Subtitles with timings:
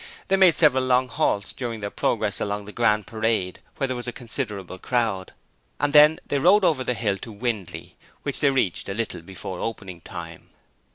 [0.29, 4.07] They made several long halts during their progress along the Grand Parade, where there was
[4.07, 5.33] a considerable crowd,
[5.79, 9.59] and then they rode over the hill to Windley, which they reached a little before
[9.59, 10.49] opening time.